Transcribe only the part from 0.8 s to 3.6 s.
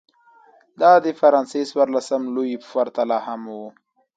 دا د فرانسې څوارلسم لويي په پرتله هم و.